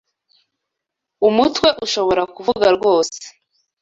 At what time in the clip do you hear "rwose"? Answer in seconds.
2.77-3.17